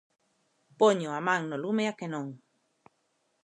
[0.79, 2.27] Poño a man no lume a que non.